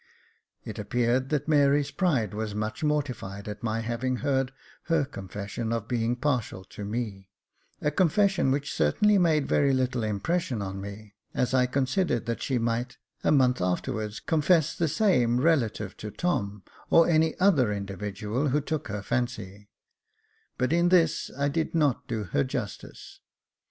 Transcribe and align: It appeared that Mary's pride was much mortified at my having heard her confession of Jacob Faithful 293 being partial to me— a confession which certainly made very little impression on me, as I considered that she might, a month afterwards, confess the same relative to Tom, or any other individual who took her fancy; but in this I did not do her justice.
It 0.65 0.79
appeared 0.79 1.29
that 1.29 1.47
Mary's 1.47 1.91
pride 1.91 2.33
was 2.33 2.55
much 2.55 2.83
mortified 2.83 3.47
at 3.47 3.61
my 3.61 3.81
having 3.81 4.15
heard 4.15 4.51
her 4.85 5.05
confession 5.05 5.71
of 5.71 5.87
Jacob 5.87 6.17
Faithful 6.23 6.63
293 6.63 6.85
being 6.87 7.21
partial 7.21 7.21
to 7.21 7.23
me— 7.23 7.29
a 7.87 7.91
confession 7.91 8.49
which 8.49 8.73
certainly 8.73 9.19
made 9.19 9.47
very 9.47 9.71
little 9.73 10.01
impression 10.03 10.59
on 10.59 10.81
me, 10.81 11.13
as 11.35 11.53
I 11.53 11.67
considered 11.67 12.25
that 12.25 12.41
she 12.41 12.57
might, 12.57 12.97
a 13.23 13.31
month 13.31 13.61
afterwards, 13.61 14.19
confess 14.19 14.75
the 14.75 14.87
same 14.87 15.39
relative 15.39 15.95
to 15.97 16.09
Tom, 16.09 16.63
or 16.89 17.07
any 17.07 17.39
other 17.39 17.71
individual 17.71 18.47
who 18.47 18.59
took 18.59 18.87
her 18.87 19.03
fancy; 19.03 19.69
but 20.57 20.73
in 20.73 20.89
this 20.89 21.29
I 21.37 21.47
did 21.47 21.75
not 21.75 22.07
do 22.07 22.23
her 22.23 22.43
justice. 22.43 23.19